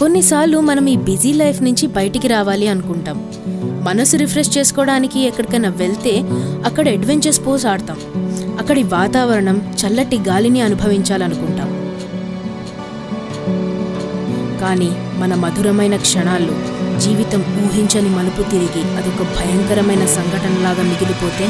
కొన్నిసార్లు 0.00 0.58
మనం 0.60 0.86
ఈ 0.86 0.96
బిజీ 0.96 1.32
లైఫ్ 1.32 1.62
నుంచి 1.62 1.86
బయటికి 1.86 2.28
రావాలి 2.28 2.68
అనుకుంటాం. 2.68 3.32
మనసు 3.84 4.16
రిఫ్రెష్ 4.16 4.58
చేసుకోవడానికి 4.58 5.20
ఎక్కడికైనా 5.20 5.68
వెళ్తే 5.68 6.22
అక్కడ 6.64 6.88
అడ్వెంచర్ 6.88 7.34
స్పోర్ట్స్ 7.34 7.66
ఆడతాం. 7.66 7.98
అక్కడి 8.58 8.82
వాతావరణం 8.82 9.74
చల్లటి 9.80 10.16
గాలిని 10.16 10.60
అనుభవించాలనుకుంటాం. 10.60 11.70
కానీ 14.60 14.90
మన 15.18 15.34
మధురమైన 15.34 15.96
క్షణాల్లో 15.96 16.54
జీవితం 17.00 17.40
ఊహించని 17.40 18.08
మలుపు 18.08 18.50
తిరిగి 18.50 18.82
అదొక 18.96 19.22
భయంకరమైన 19.22 20.06
సంఘటనలాగా 20.06 20.82
మిగిలిపోతే? 20.82 21.48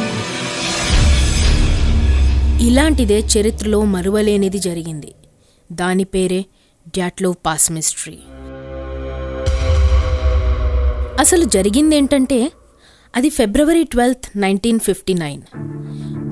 ఇలాంటిదే 2.66 3.18
చరిత్రలో 3.18 3.84
మరువలేనిది 3.84 4.58
జరిగింది. 4.58 5.12
దాని 5.72 6.04
పేరే 6.04 6.44
డ్యాట్లో 6.88 7.32
పాస్ 7.46 7.72
మిస్ట్రీ. 7.72 8.18
అసలు 11.20 11.44
జరిగిందేంటంటే 11.44 12.52
అది 13.16 13.28
February 13.28 13.84
twelfth 13.84 14.38
nineteen 14.38 14.78
fifty 14.78 15.14
nine. 15.14 15.42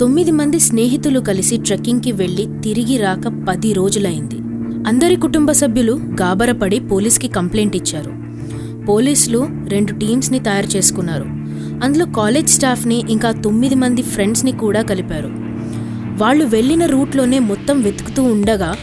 తొమ్మిది 0.00 0.30
మంది 0.30 0.60
స్నేహితులు 0.60 1.20
కలిసి 1.20 1.56
ట్రెక్కింగ్కి 1.56 2.12
వెళ్ళి 2.12 2.48
తిరిగి 2.64 2.96
రాక 2.96 3.46
పది 3.48 3.72
రోజులైంది. 3.72 4.34
అందరి 4.88 5.16
కుటుంబ 5.16 5.52
సభ్యులు 5.52 5.92
గాబరపడి 5.92 6.80
పోలీస్కి 6.80 7.28
కంప్లైంట్ 7.28 7.76
ఇచ్చారు. 7.76 8.12
పోలీసులు 8.84 9.48
రెండు 9.68 9.92
టీమ్స్ని 9.92 10.38
తయారు 10.38 10.66
చేసుకున్నారు. 10.66 11.24
అందులో 11.84 12.06
కాలేజ్ 12.06 12.50
స్టాఫ్ని 12.50 13.04
ఇంకా 13.10 13.32
తొమ్మిది 13.32 13.74
మంది 13.74 14.02
ఫ్రెండ్స్ని 14.02 14.52
కూడా 14.52 14.82
కలిపారు. 14.82 15.30
వాళ్ళు 16.22 16.44
వెళ్ళిన 16.44 16.86
రూట్లోనే 16.86 17.38
మొత్తం 17.38 17.82
వెతుకుతూ 17.82 18.22
ఉండగా 18.22 18.76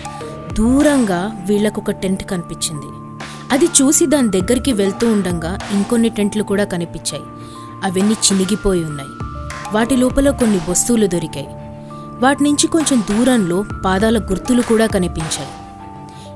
దూరంగా 0.53 1.43
వీళ్ళకొక 1.47 1.91
టెంట్ 1.91 2.23
కనిపించింది. 2.23 3.17
అది 3.51 3.65
చూసి 3.65 4.05
దాని 4.05 4.29
దగ్గరికి 4.29 4.73
వెళ్తూ 4.73 5.07
ఉండగా 5.07 5.59
ఇంకొన్ని 5.73 6.09
టెంట్లు 6.09 6.43
కూడా 6.43 6.63
కనిపించాయి. 6.63 7.23
అవన్నీ 7.83 8.13
చినిగిపోయి 8.13 8.83
ఉన్నాయి. 8.83 9.09
వాటి 9.73 9.95
లోపల 9.95 10.29
కొన్ని 10.29 10.59
వస్తువులు 10.69 11.07
దొరికాయి. 11.07 11.47
వాటి 12.19 12.43
నుంచి 12.43 12.67
కొంచెం 12.67 13.03
దూరంలో 13.11 13.65
పాదాల 13.85 14.17
గుర్తులు 14.17 14.61
కూడా 14.61 14.85
కనిపించాయి. 14.85 15.49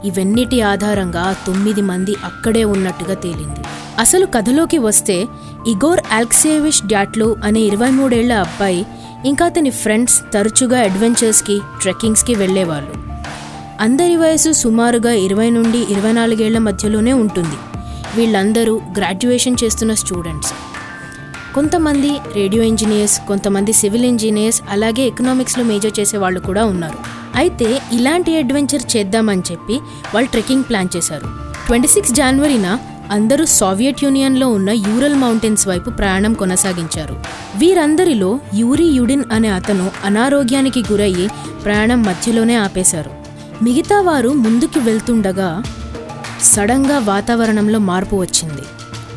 ఇవన్నిటి 0.08 0.62
ఆధారంగా 0.62 1.36
తొమ్మిది 1.48 1.82
మంది 1.82 2.16
అక్కడే 2.26 2.64
ఉన్నట్టుగా 2.64 3.14
తేలింది. 3.14 3.60
అసలు 4.00 4.26
కథలోకి 4.26 4.78
వస్తే 4.78 5.28
ఇగోర్ 5.68 6.02
ఆల్క్సేవిష్ 6.14 6.86
డ్యాట్లో 6.86 7.36
అనే 7.44 7.60
ఇరవై 7.60 7.90
మూడేళ్ళ 7.90 8.34
అబ్బాయి 8.34 8.88
ఇంకా 9.26 9.46
అతని 9.46 9.70
ఫ్రెండ్స్ 9.70 10.22
తరచుగా 10.34 10.80
అడ్వెంచర్స్కి 10.80 11.62
ట్రెక్కింగ్స్కి 11.82 12.36
వెళ్ళేవాళ్ళు. 12.36 13.15
అందరి 13.80 14.16
వయసు 14.16 14.52
సుమారుగా 14.52 15.12
ఇరవై 15.12 15.50
నుండి 15.50 15.78
ఇరవై 15.78 16.12
నాలుగేళ్ళ 16.12 16.58
మధ్యలోనే 16.58 17.14
ఉంటుంది. 17.14 17.58
వీళ్ళందరూ 18.16 18.82
గ్రాడ్యుయేషన్ 18.98 19.58
చేస్తున్న 19.64 19.94
స్టూడెంట్స్. 19.94 20.54
కొంతమంది 21.56 22.12
రేడియో 22.36 22.64
ఇంజనీర్స్ 22.64 23.20
కొంతమంది 23.28 23.74
సివిల్ 23.74 24.06
ఇంజనీర్స్ 24.06 24.62
అలాగే 24.70 25.08
ఎకనామిక్స్లో 25.08 25.64
మేజర్ 25.64 26.00
చేసే 26.00 26.18
వాళ్ళు 26.18 26.40
కూడా 26.40 26.66
ఉన్నారు. 26.66 26.98
అయితే 27.36 27.82
ఇలాంటి 27.94 28.38
అడ్వెంచర్ 28.38 28.98
చేద్దామని 28.98 29.44
చెప్పి 29.52 29.82
వాళ్ళు 30.14 30.30
ట్రెక్కింగ్ 30.30 30.64
ప్లాన్ 30.64 30.90
చేశారు. 30.98 31.28
ట్వంటీ 31.66 31.88
సిక్స్ 31.88 32.12
జనవరిన 32.12 32.80
అందరూ 33.12 33.46
సోవియట్ 33.46 34.04
యూనియన్లో 34.04 34.48
ఉన్న 34.48 34.70
యూరల్ 34.70 35.16
మౌంటైన్స్ 35.16 35.68
వైపు 35.68 35.90
ప్రయాణం 35.90 36.34
కొనసాగించారు. 36.34 37.16
వీరందరిలో 37.58 38.40
యూరి 38.54 38.84
యుడిన్ 38.84 39.24
అనే 39.32 39.48
అతను 39.48 39.92
అనారోగ్యానికి 40.06 40.84
గురయ్యి 40.92 41.30
ప్రయాణం 41.64 42.04
మధ్యలోనే 42.04 42.56
ఆపేశారు. 42.56 43.15
మిగతా 43.62 44.02
వారు 44.02 44.30
ముందుకు 44.30 44.80
వెళ్తుండగా 44.80 45.64
సడన్గా 46.44 47.00
వాతావరణంలో 47.00 47.80
మార్పు 47.80 48.16
వచ్చింది. 48.16 48.62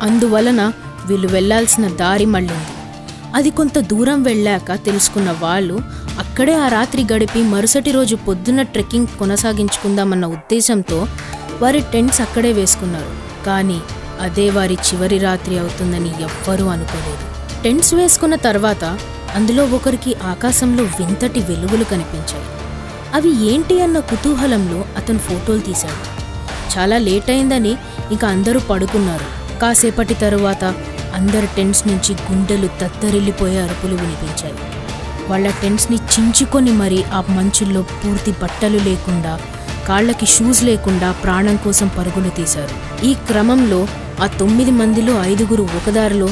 అందువలన 0.01 0.71
వీళ్ళు 1.05 1.27
వెళ్ళాల్సిన 1.27 1.87
దారి 1.87 2.25
మళ్ళింది. 2.25 2.67
అది 3.35 3.49
కొంత 3.49 3.79
దూరం 3.79 4.23
వెళ్ళాక 4.23 4.85
తెలుసుకున్న 4.85 5.35
వాళ్ళు 5.39 5.73
అక్కడే 6.19 6.53
ఆ 6.53 6.67
రాత్రి 6.67 7.05
గడిపి 7.13 7.43
మరుసటి 7.43 7.91
రోజు 7.91 8.15
పొద్దున్న 8.15 8.61
ట్రెక్కింగ్ 8.61 9.07
కొనసాగించుకుందామన్న 9.07 10.25
ఉద్దేశంతో 10.25 11.07
వారి 11.61 11.83
టెంట్స్ 11.93 12.21
అక్కడే 12.21 12.51
వేసుకున్నారు. 12.51 13.45
కానీ 13.45 13.79
అదే 14.21 14.49
వారి 14.49 14.73
చివరి 14.73 15.17
రాత్రి 15.17 15.59
అవుతుందని 15.59 16.09
ఎవ్వరూ 16.09 16.65
అనుకోలేదు. 16.65 17.53
టెంట్స్ 17.63 17.93
వేసుకున్న 17.93 18.35
తర్వాత 18.35 18.83
అందులో 19.35 19.65
ఒకరికి 19.65 20.15
ఆకాశంలో 20.15 20.83
వింతటి 20.83 21.39
వెలుగులు 21.39 21.83
కనిపించాయి. 21.83 22.68
అవి 23.15 23.53
ఏంటి 23.53 23.81
అన్న 23.81 23.99
కుతూహలంలో 23.99 24.85
అతను 24.97 25.19
ఫోటోలు 25.19 25.59
తీశాడు. 25.59 26.19
చాలా 26.77 26.97
లేట్ 26.97 27.29
అయిందని 27.29 27.77
ఇంకా 28.11 28.27
అందరూ 28.27 28.59
పడుకున్నారు. 28.59 29.59
కాసేపటి 29.59 30.13
తరువాత 30.13 30.63
అందరి 31.15 31.47
టెంట్స్ 31.55 31.87
నుంచి 31.87 32.13
గుండెలు 32.13 32.67
తత్తరిల్లిపోయే 32.67 33.61
అరుపులు 33.61 33.95
వినిపించాయి. 33.95 34.53
వాళ్ళ 35.27 35.49
టెంట్స్ని 35.49 35.97
చించుకొని 35.97 36.71
మరీ 36.71 37.03
ఆ 37.03 37.23
మంచుల్లో 37.29 37.81
పూర్తి 37.81 38.31
బట్టలు 38.31 38.77
లేకుండా 38.77 39.39
కాళ్ళకి 39.87 40.25
షూస్ 40.25 40.63
లేకుండా 40.63 41.11
ప్రాణం 41.11 41.55
కోసం 41.55 41.87
పరుగులు 41.87 42.29
తీశారు. 42.29 43.05
ఈ 43.05 43.13
క్రమంలో 43.13 43.87
ఆ 44.21 44.27
తొమ్మిది 44.27 44.71
మందిలో 44.71 45.23
ఐదుగురు 45.23 45.63
ఒక 45.63 45.89
దారిలో 45.89 46.29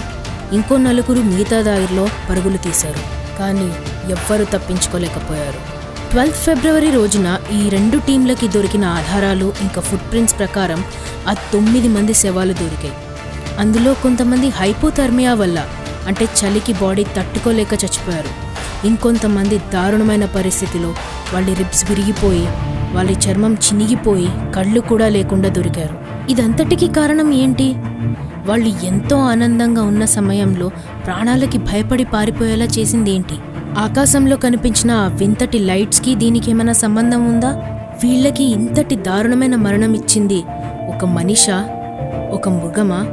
ఇంకో 0.53 0.77
నలుగురు 0.77 1.21
మిగతా 1.21 1.61
దారిలో 1.61 2.09
పరుగులు 2.29 2.57
తీశారు. 2.57 2.99
కానీ 3.39 3.73
ఎవ్వరూ 4.11 4.45
తప్పించుకోలేకపోయారు. 4.45 5.76
ట్వెల్త్ 6.11 6.35
ఫిబ్రవరి 6.35 6.91
రోజున 6.91 7.37
ఈ 7.51 7.69
రెండు 7.69 7.97
టీంలకి 7.97 8.47
దొరికిన 8.47 8.85
ఆధారాలు 8.85 9.53
ఇంకా 9.61 9.81
ఫుట్ 9.81 10.11
ప్రింట్స్ 10.11 10.39
ప్రకారం 10.39 10.83
ఆ 11.27 11.33
తొమ్మిది 11.53 11.87
మంది 11.87 12.13
శవాలు 12.13 12.53
దొరికాయి. 12.53 12.93
అందులో 13.59 13.93
కొంతమంది 13.93 14.49
హైపోథర్మియా 14.49 15.33
వల్ల 15.33 15.65
అంటే 16.07 16.25
చలికి 16.39 16.73
బాడీ 16.73 17.03
తట్టుకోలేక 17.03 17.73
చచ్చిపోయారు. 17.73 18.31
ఇంకొంతమంది 18.87 19.57
దారుణమైన 19.73 20.25
పరిస్థితిలో 20.25 20.89
వాళ్ళ 21.33 21.53
రిబ్స్ 21.53 21.83
విరిగిపోయి 21.89 22.47
వాళ్ళ 22.93 23.11
చర్మం 23.11 23.53
చినిగిపోయి 23.53 24.29
కళ్ళు 24.55 24.79
కూడా 24.79 25.07
లేకుండా 25.07 25.49
దొరికారు. 25.49 25.95
ఇదంతటికీ 26.29 26.87
కారణం 26.87 27.33
ఏంటి? 27.33 27.75
వాళ్ళు 28.45 28.69
ఎంతో 28.85 29.15
ఆనందంగా 29.19 29.81
ఉన్న 29.83 30.05
సమయంలో 30.05 30.67
ప్రాణాలకి 31.05 31.57
భయపడి 31.57 32.03
పారిపోయేలా 32.03 32.65
చేసింది 32.65 33.11
ఏంటి 33.11 33.37
ఆకాశంలో 33.77 34.37
కనిపించిన 34.37 34.93
వింతటి 34.93 35.59
లైట్స్కి 35.59 36.15
దీనికి 36.15 36.51
ఏమైనా 36.51 36.73
సంబంధం 36.73 37.27
ఉందా? 37.27 37.51
వీళ్ళకి 38.03 38.43
ఇంతటి 38.43 38.95
దారుణమైన 38.95 39.55
మరణం 39.55 39.93
ఇచ్చింది 39.93 40.43
ఒక 40.89 41.05
మనిషా? 41.05 41.57
ఒక 42.31 42.49
మృగమా? 42.49 43.05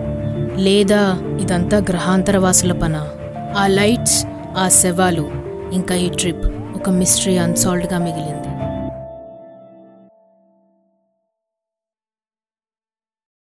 లేదా 0.56 1.18
ఇదంతా 1.40 1.76
గ్రహాంతరవాసుల 1.76 2.72
పన? 2.72 3.06
ఆ 3.58 3.66
లైట్స్ 3.66 4.26
ఆ 4.58 4.68
శవాలు 4.68 5.30
ఇంకా 5.72 5.94
ఈ 5.94 6.08
ట్రిప్ 6.08 6.46
ఒక 6.76 6.90
మిస్టరీ 6.90 7.36
అన్సాల్వ్డ్గా 7.38 7.98
మిగిలింది. 7.98 8.53